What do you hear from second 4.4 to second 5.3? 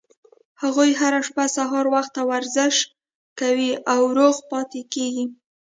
پاتې کیږي